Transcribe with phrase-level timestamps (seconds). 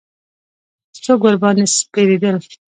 [1.03, 2.37] څوک ورباندې سپرېدل.